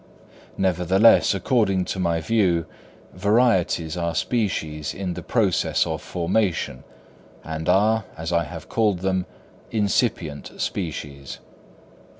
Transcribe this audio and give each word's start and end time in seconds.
Nevertheless 0.57 1.35
according 1.35 1.85
to 1.85 1.99
my 1.99 2.21
view, 2.21 2.65
varieties 3.13 3.95
are 3.95 4.15
species 4.15 4.95
in 4.95 5.13
the 5.13 5.21
process 5.21 5.85
of 5.85 6.01
formation, 6.01 6.83
or 7.45 7.69
are, 7.69 8.05
as 8.17 8.33
I 8.33 8.45
have 8.45 8.67
called 8.67 9.01
them, 9.01 9.27
incipient 9.69 10.59
species. 10.59 11.37